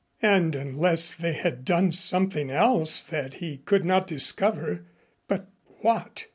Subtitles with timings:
[0.23, 4.83] And unless they had done something else that he could not discover
[5.27, 5.47] but
[5.81, 6.25] what?